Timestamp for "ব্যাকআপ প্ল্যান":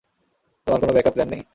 0.93-1.29